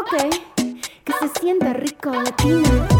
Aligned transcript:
Ok, 0.00 0.30
que 1.04 1.12
se 1.12 1.40
sienta 1.40 1.74
rico 1.74 2.10
latina. 2.10 2.99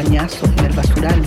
En 0.00 0.64
el 0.64 0.72
basural. 0.72 1.20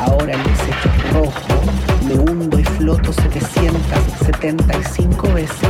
Ahora 0.00 0.34
el 0.34 0.42
desecho 0.42 0.90
es 0.96 1.12
rojo, 1.12 1.62
me 2.08 2.14
hundo 2.14 2.58
y 2.58 2.64
floto 2.64 3.12
775 3.12 5.32
veces. 5.32 5.68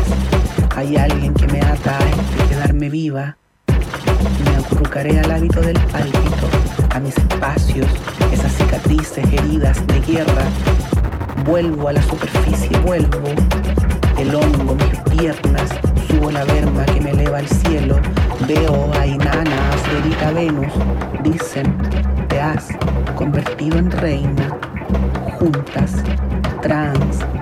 Hay 0.74 0.96
alguien 0.96 1.34
que 1.34 1.46
me 1.48 1.60
ata 1.60 1.98
a 1.98 2.08
este 2.08 2.46
quedarme 2.48 2.88
viva. 2.88 3.36
Me 3.66 4.56
acurrucaré 4.56 5.20
al 5.20 5.30
hábito 5.30 5.60
del 5.60 5.78
pálpito, 5.78 6.48
a 6.94 7.00
mis 7.00 7.14
espacios, 7.14 7.88
esas 8.32 8.52
cicatrices, 8.52 9.30
heridas 9.30 9.86
de 9.86 10.00
guerra. 10.00 10.44
Vuelvo 11.44 11.88
a 11.88 11.92
la 11.92 12.02
superficie, 12.02 12.78
vuelvo. 12.78 13.20
El 14.18 14.34
hongo, 14.34 14.76
mis 14.76 14.98
piernas, 15.14 15.68
subo 16.08 16.30
la 16.30 16.44
verma 16.44 16.86
que 16.86 17.02
me 17.02 17.10
eleva 17.10 17.36
al 17.38 17.48
cielo. 17.48 18.00
Veo 18.48 18.90
a 18.98 19.06
Inanna, 19.06 19.72
Afrodita, 19.74 20.30
Venus. 20.30 20.72
Dicen, 21.22 21.76
convertido 23.16 23.78
en 23.78 23.90
reina. 23.90 24.58
Juntas, 25.38 26.02
transitamos 26.60 27.34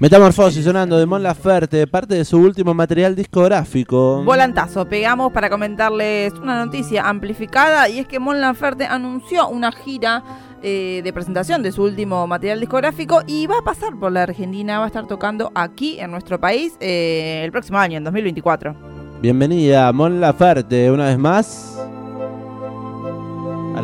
Metamorfosis 0.00 0.64
sonando 0.64 0.98
de 0.98 1.06
Mon 1.06 1.22
Laferte, 1.22 1.86
parte 1.86 2.14
de 2.14 2.24
su 2.24 2.38
último 2.38 2.74
material 2.74 3.16
discográfico. 3.16 4.22
Volantazo, 4.24 4.86
pegamos 4.86 5.32
para 5.32 5.48
comentarles 5.48 6.32
una 6.34 6.64
noticia 6.64 7.08
amplificada 7.08 7.88
y 7.88 8.00
es 8.00 8.06
que 8.06 8.18
Mon 8.18 8.40
Laferte 8.40 8.84
anunció 8.84 9.48
una 9.48 9.72
gira 9.72 10.22
eh, 10.62 11.00
de 11.02 11.12
presentación 11.12 11.62
de 11.62 11.72
su 11.72 11.84
último 11.84 12.26
material 12.26 12.60
discográfico 12.60 13.22
y 13.26 13.46
va 13.46 13.58
a 13.58 13.62
pasar 13.62 13.98
por 13.98 14.12
la 14.12 14.24
Argentina, 14.24 14.78
va 14.78 14.84
a 14.84 14.88
estar 14.88 15.06
tocando 15.06 15.52
aquí 15.54 15.98
en 16.00 16.10
nuestro 16.10 16.40
país 16.40 16.76
eh, 16.80 17.42
el 17.44 17.50
próximo 17.50 17.78
año, 17.78 17.96
en 17.96 18.04
2024. 18.04 18.74
Bienvenida 19.22 19.92
Mon 19.92 20.20
Laferte 20.20 20.90
una 20.90 21.06
vez 21.06 21.18
más 21.18 21.73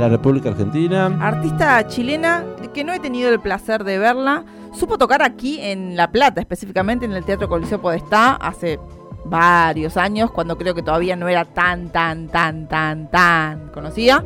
la 0.00 0.08
República 0.08 0.48
Argentina. 0.48 1.06
Artista 1.20 1.86
chilena 1.86 2.44
que 2.72 2.84
no 2.84 2.92
he 2.92 3.00
tenido 3.00 3.30
el 3.30 3.40
placer 3.40 3.84
de 3.84 3.98
verla, 3.98 4.44
supo 4.72 4.98
tocar 4.98 5.22
aquí 5.22 5.60
en 5.60 5.96
La 5.96 6.10
Plata, 6.10 6.40
específicamente 6.40 7.04
en 7.04 7.12
el 7.12 7.24
Teatro 7.24 7.48
Coliseo 7.48 7.80
Podestá, 7.80 8.34
hace 8.34 8.78
varios 9.24 9.96
años, 9.96 10.30
cuando 10.30 10.56
creo 10.56 10.74
que 10.74 10.82
todavía 10.82 11.16
no 11.16 11.28
era 11.28 11.44
tan, 11.44 11.90
tan, 11.90 12.28
tan, 12.28 12.68
tan, 12.68 13.10
tan 13.10 13.68
conocida. 13.68 14.24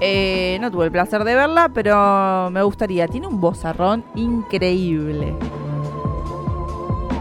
Eh, 0.00 0.58
no 0.60 0.70
tuve 0.70 0.86
el 0.86 0.92
placer 0.92 1.24
de 1.24 1.34
verla, 1.34 1.70
pero 1.72 2.50
me 2.50 2.62
gustaría. 2.62 3.08
Tiene 3.08 3.26
un 3.26 3.40
vozarrón 3.40 4.04
increíble. 4.14 5.34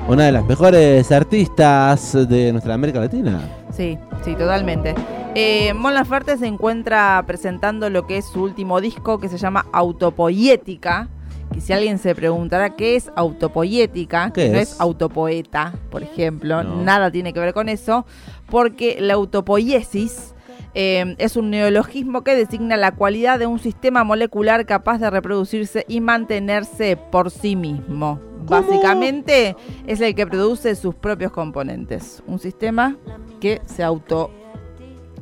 Una 0.08 0.26
de 0.26 0.32
las 0.34 0.46
mejores 0.46 1.12
artistas 1.12 2.28
de 2.28 2.52
nuestra 2.52 2.74
América 2.74 3.00
Latina. 3.00 3.40
Sí, 3.72 3.98
sí, 4.24 4.36
totalmente. 4.36 4.94
Eh, 5.38 5.74
Mon 5.74 5.94
Laferte 5.94 6.38
se 6.38 6.48
encuentra 6.48 7.22
presentando 7.28 7.90
lo 7.90 8.08
que 8.08 8.18
es 8.18 8.26
su 8.26 8.42
último 8.42 8.80
disco 8.80 9.20
que 9.20 9.28
se 9.28 9.38
llama 9.38 9.66
Autopoiética. 9.74 11.10
Y 11.56 11.62
si 11.62 11.74
alguien 11.74 12.00
se 12.00 12.16
preguntará 12.16 12.76
qué 12.76 12.96
es 12.96 13.12
autopoiética, 13.16 14.32
¿Qué 14.34 14.46
que 14.46 14.50
no 14.50 14.58
es? 14.60 14.72
es 14.74 14.82
autopoeta, 14.82 15.74
por 15.90 16.04
ejemplo, 16.04 16.64
No. 16.64 16.82
nada 16.84 17.12
tiene 17.12 17.34
que 17.34 17.40
ver 17.40 17.54
con 17.54 17.70
eso, 17.70 18.06
porque 18.50 18.98
la 19.00 19.14
autopoiesis 19.14 20.34
eh, 20.74 21.16
es 21.18 21.38
un 21.38 21.50
neologismo 21.52 22.24
que 22.24 22.36
designa 22.36 22.76
la 22.76 22.92
cualidad 22.94 23.40
de 23.40 23.46
un 23.48 23.60
sistema 23.60 24.04
molecular 24.04 24.66
capaz 24.66 24.98
de 24.98 25.10
reproducirse 25.10 25.86
y 25.88 26.02
mantenerse 26.02 26.98
por 26.98 27.32
sí 27.32 27.56
mismo. 27.56 28.20
Básicamente 28.48 29.56
es 29.88 30.02
el 30.02 30.14
que 30.16 30.28
produce 30.28 30.76
sus 30.76 30.96
propios 30.96 31.32
componentes. 31.32 32.22
Un 32.28 32.40
sistema 32.40 32.98
que 33.40 33.62
se 33.66 33.84
auto 33.84 34.30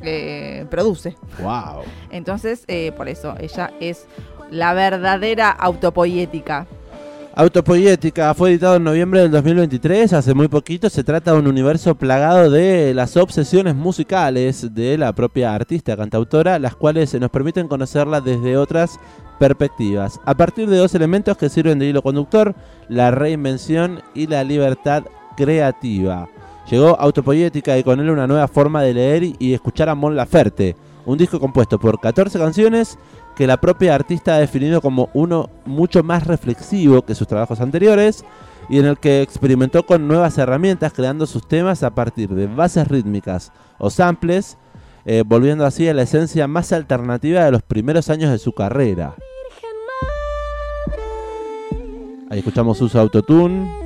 eh, 0.03 0.65
produce. 0.69 1.15
Wow. 1.41 1.83
Entonces, 2.11 2.63
eh, 2.67 2.91
por 2.95 3.09
eso, 3.09 3.35
ella 3.39 3.71
es 3.79 4.05
la 4.51 4.73
verdadera 4.73 5.49
autopoiética. 5.49 6.67
Autopoiética 7.35 8.31
fue 8.35 8.51
editado 8.51 8.75
en 8.75 8.83
noviembre 8.83 9.21
del 9.21 9.31
2023, 9.31 10.13
hace 10.13 10.35
muy 10.35 10.47
poquito. 10.47 10.87
Se 10.87 11.03
trata 11.03 11.31
de 11.31 11.39
un 11.39 11.47
universo 11.47 11.95
plagado 11.95 12.51
de 12.51 12.93
las 12.93 13.17
obsesiones 13.17 13.73
musicales 13.73 14.71
de 14.75 14.99
la 14.99 15.13
propia 15.13 15.55
artista 15.55 15.97
cantautora, 15.97 16.59
las 16.59 16.75
cuales 16.75 17.11
nos 17.15 17.31
permiten 17.31 17.67
conocerla 17.67 18.21
desde 18.21 18.55
otras 18.55 18.99
perspectivas, 19.39 20.19
a 20.25 20.35
partir 20.35 20.69
de 20.69 20.77
dos 20.77 20.93
elementos 20.93 21.35
que 21.35 21.49
sirven 21.49 21.79
de 21.79 21.87
hilo 21.87 22.03
conductor, 22.03 22.53
la 22.87 23.09
reinvención 23.09 24.03
y 24.13 24.27
la 24.27 24.43
libertad 24.43 25.03
creativa. 25.35 26.29
Llegó 26.69 26.99
Autopoiética 26.99 27.77
y 27.77 27.83
con 27.83 27.99
él 27.99 28.09
una 28.09 28.27
nueva 28.27 28.47
forma 28.47 28.81
de 28.81 28.93
leer 28.93 29.23
y 29.37 29.53
escuchar 29.53 29.89
a 29.89 29.95
Mon 29.95 30.15
Laferte, 30.15 30.75
Un 31.05 31.17
disco 31.17 31.39
compuesto 31.39 31.77
por 31.77 31.99
14 31.99 32.39
canciones 32.39 32.97
que 33.35 33.47
la 33.47 33.57
propia 33.57 33.95
artista 33.95 34.35
ha 34.35 34.39
definido 34.39 34.79
como 34.79 35.09
uno 35.13 35.49
mucho 35.65 36.03
más 36.03 36.25
reflexivo 36.25 37.01
que 37.01 37.15
sus 37.15 37.27
trabajos 37.27 37.59
anteriores 37.59 38.23
y 38.69 38.79
en 38.79 38.85
el 38.85 38.97
que 38.97 39.21
experimentó 39.21 39.85
con 39.85 40.07
nuevas 40.07 40.37
herramientas 40.37 40.93
creando 40.93 41.25
sus 41.25 41.47
temas 41.47 41.83
a 41.83 41.93
partir 41.93 42.29
de 42.29 42.47
bases 42.47 42.87
rítmicas 42.87 43.51
o 43.77 43.89
samples, 43.89 44.57
eh, 45.05 45.23
volviendo 45.25 45.65
así 45.65 45.87
a 45.89 45.93
la 45.93 46.03
esencia 46.03 46.47
más 46.47 46.71
alternativa 46.71 47.43
de 47.43 47.51
los 47.51 47.63
primeros 47.63 48.09
años 48.09 48.31
de 48.31 48.37
su 48.37 48.53
carrera. 48.53 49.15
Ahí 52.29 52.39
escuchamos 52.39 52.77
su 52.77 52.97
autotune. 52.97 53.82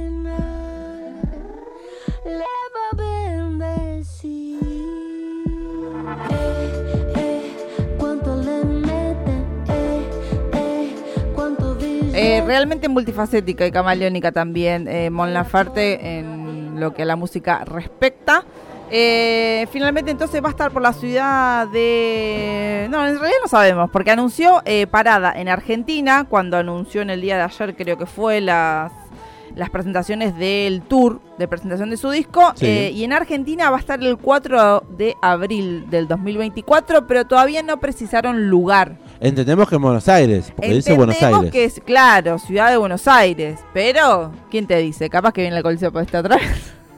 Eh, 12.17 12.43
realmente 12.45 12.89
multifacética 12.89 13.65
y 13.67 13.71
camaleónica 13.71 14.31
también 14.31 14.87
eh, 14.87 15.09
Mon 15.09 15.33
Laferte 15.33 16.17
en 16.17 16.79
lo 16.79 16.93
que 16.93 17.03
a 17.03 17.05
la 17.05 17.15
música 17.15 17.63
respecta. 17.63 18.43
Eh, 18.89 19.67
finalmente 19.71 20.11
entonces 20.11 20.41
va 20.41 20.47
a 20.47 20.51
estar 20.51 20.71
por 20.71 20.81
la 20.81 20.93
ciudad 20.93 21.67
de... 21.67 22.87
No, 22.89 23.05
en 23.05 23.19
realidad 23.19 23.39
no 23.41 23.49
sabemos, 23.49 23.89
porque 23.91 24.11
anunció 24.11 24.61
eh, 24.65 24.87
parada 24.87 25.33
en 25.35 25.49
Argentina, 25.49 26.25
cuando 26.29 26.57
anunció 26.57 27.01
en 27.01 27.09
el 27.09 27.21
día 27.21 27.35
de 27.35 27.43
ayer 27.43 27.75
creo 27.75 27.97
que 27.97 28.05
fue 28.05 28.39
las, 28.39 28.91
las 29.57 29.69
presentaciones 29.69 30.37
del 30.37 30.81
tour 30.83 31.19
de 31.37 31.47
presentación 31.47 31.89
de 31.89 31.97
su 31.97 32.09
disco. 32.09 32.53
Sí. 32.55 32.65
eh, 32.65 32.91
y 32.91 33.03
en 33.03 33.13
Argentina 33.13 33.69
va 33.69 33.77
a 33.77 33.79
estar 33.79 34.01
el 34.01 34.17
4 34.17 34.83
de 34.97 35.15
abril 35.21 35.89
del 35.89 36.07
2024, 36.07 37.07
pero 37.07 37.25
todavía 37.25 37.63
no 37.63 37.79
precisaron 37.79 38.49
lugar. 38.49 38.97
Entendemos 39.19 39.67
que 39.67 39.75
en 39.75 39.81
Buenos 39.81 40.07
Aires, 40.07 40.53
porque 40.55 40.73
dice 40.75 40.93
Buenos 40.93 41.15
Entendemos 41.15 41.45
Aires. 41.45 41.51
que 41.51 41.63
es, 41.65 41.81
claro, 41.85 42.37
ciudad 42.39 42.69
de 42.69 42.77
Buenos 42.77 43.07
Aires. 43.07 43.59
Pero, 43.73 44.31
¿quién 44.49 44.67
te 44.67 44.77
dice? 44.77 45.09
Capaz 45.09 45.33
que 45.33 45.41
viene 45.41 45.55
la 45.55 45.63
Coliseo 45.63 45.91
por 45.91 46.03
esta 46.03 46.21
vez. 46.21 46.39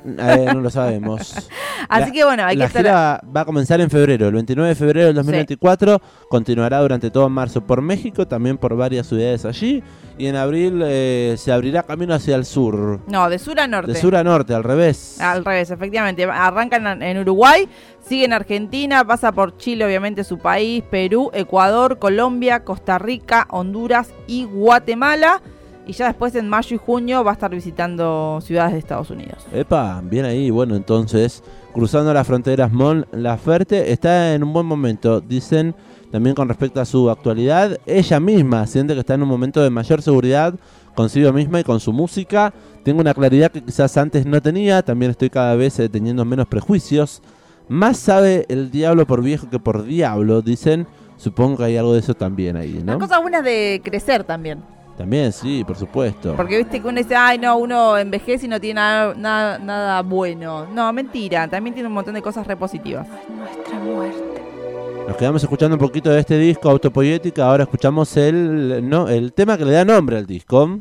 Eh, 0.06 0.46
no 0.54 0.62
lo 0.62 0.70
sabemos. 0.70 1.34
Así 1.90 2.06
La- 2.08 2.12
que 2.12 2.24
bueno, 2.26 2.44
hay 2.46 2.56
que 2.56 2.60
la 2.60 2.66
estar. 2.66 2.82
gira 2.82 3.22
va 3.36 3.42
a 3.42 3.46
comenzar 3.46 3.82
en 3.82 3.90
febrero, 3.90 4.28
el 4.28 4.34
29 4.34 4.70
de 4.70 4.76
febrero 4.76 5.06
del 5.08 5.16
2024. 5.16 6.02
Continuará 6.30 6.80
durante 6.80 7.10
todo 7.12 7.30
marzo 7.30 7.62
por 7.66 7.82
México, 7.82 8.28
también 8.28 8.58
por 8.58 8.76
varias 8.76 9.08
ciudades 9.08 9.46
allí. 9.46 9.84
Y 10.18 10.28
en 10.28 10.36
abril 10.36 10.82
eh, 10.86 11.36
se 11.38 11.52
abrirá 11.52 11.84
camino 11.84 12.14
hacia 12.14 12.36
el 12.36 12.46
sur. 12.46 13.00
No, 13.08 13.30
de 13.30 13.40
sur 13.40 13.60
a 13.60 13.68
norte. 13.68 13.94
De 13.94 14.00
sur 14.00 14.16
a 14.16 14.24
norte, 14.24 14.54
al 14.54 14.64
revés. 14.66 15.20
Al 15.22 15.46
revés, 15.46 15.72
efectivamente. 15.72 16.26
Arrancan 16.26 17.02
en 17.02 17.18
Uruguay, 17.20 17.70
sigue 18.02 18.26
en 18.26 18.34
Argentina, 18.34 19.06
pasa 19.06 19.32
por 19.32 19.56
Chile, 19.58 19.86
obviamente 19.86 20.26
su 20.26 20.38
país, 20.38 20.84
Perú, 20.92 21.32
Ecuador, 21.34 22.00
Colombia, 22.00 22.66
Costa 22.66 22.98
Rica, 23.00 23.48
Honduras 23.50 24.10
y 24.28 24.44
Guatemala. 24.44 25.42
Y 25.90 25.94
ya 25.94 26.06
después 26.06 26.36
en 26.36 26.48
mayo 26.48 26.76
y 26.76 26.78
junio 26.78 27.24
va 27.24 27.32
a 27.32 27.34
estar 27.34 27.50
visitando 27.50 28.40
ciudades 28.44 28.74
de 28.74 28.78
Estados 28.78 29.10
Unidos. 29.10 29.44
Epa, 29.52 30.00
bien 30.04 30.24
ahí. 30.24 30.52
Bueno, 30.52 30.76
entonces, 30.76 31.44
cruzando 31.74 32.14
las 32.14 32.28
fronteras, 32.28 32.72
Mon 32.72 33.08
Laferte 33.12 33.92
está 33.92 34.36
en 34.36 34.44
un 34.44 34.54
buen 34.54 34.68
momento. 34.68 35.20
Dicen 35.20 35.74
también 36.12 36.36
con 36.36 36.48
respecto 36.48 36.80
a 36.80 36.86
su 36.86 37.10
actualidad, 37.10 37.80
ella 37.88 38.20
misma 38.20 38.68
siente 38.68 38.94
que 38.94 39.00
está 39.00 39.16
en 39.16 39.24
un 39.24 39.30
momento 39.30 39.64
de 39.64 39.72
mayor 39.72 40.04
seguridad 40.04 40.54
consigo 40.94 41.34
misma 41.34 41.60
y 41.60 41.64
con 41.64 41.80
su 41.80 41.92
música. 41.92 42.54
Tengo 42.84 43.02
una 43.02 43.16
claridad 43.16 43.50
que 43.52 43.64
quizás 43.64 43.98
antes 43.98 44.28
no 44.28 44.40
tenía. 44.44 44.84
También 44.84 45.10
estoy 45.10 45.32
cada 45.32 45.56
vez 45.56 45.80
eh, 45.80 45.90
teniendo 45.90 46.24
menos 46.24 46.46
prejuicios. 46.46 47.24
Más 47.68 47.98
sabe 47.98 48.46
el 48.48 48.70
diablo 48.70 49.08
por 49.08 49.24
viejo 49.24 49.50
que 49.50 49.58
por 49.58 49.86
diablo, 49.86 50.44
dicen. 50.44 50.86
Supongo 51.18 51.58
que 51.58 51.64
hay 51.64 51.78
algo 51.78 51.94
de 51.94 52.00
eso 52.00 52.14
también 52.14 52.56
ahí, 52.56 52.80
¿no? 52.86 52.98
cosas 53.00 53.22
buenas 53.24 53.44
de 53.44 53.82
crecer 53.84 54.24
también. 54.24 54.64
También, 55.00 55.32
sí, 55.32 55.64
por 55.64 55.78
supuesto. 55.78 56.34
Porque 56.36 56.58
viste 56.58 56.82
que 56.82 56.86
uno 56.86 56.98
dice, 56.98 57.16
ay, 57.16 57.38
no, 57.38 57.56
uno 57.56 57.98
envejece 57.98 58.48
y 58.48 58.50
no 58.50 58.60
tiene 58.60 58.82
nada, 58.82 59.14
nada, 59.16 59.58
nada 59.58 60.02
bueno. 60.02 60.66
No, 60.74 60.92
mentira, 60.92 61.48
también 61.48 61.74
tiene 61.74 61.88
un 61.88 61.94
montón 61.94 62.16
de 62.16 62.22
cosas 62.22 62.46
repositivas. 62.46 63.08
nuestra 63.30 63.80
muerte. 63.80 64.42
Nos 65.08 65.16
quedamos 65.16 65.42
escuchando 65.42 65.78
un 65.78 65.80
poquito 65.80 66.10
de 66.10 66.20
este 66.20 66.38
disco 66.38 66.70
Autopoética. 66.70 67.46
Ahora 67.46 67.64
escuchamos 67.64 68.18
el, 68.18 68.90
no, 68.90 69.08
el 69.08 69.32
tema 69.32 69.58
que 69.58 69.64
le 69.64 69.72
da 69.72 69.86
nombre 69.86 70.18
al 70.18 70.26
disco. 70.26 70.80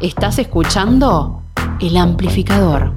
Estás 0.00 0.38
escuchando 0.38 1.40
El 1.80 1.96
Amplificador. 1.96 2.93